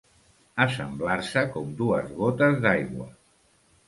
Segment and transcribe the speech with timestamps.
[0.63, 3.07] Assemblar-se com dues gotes d'aigua.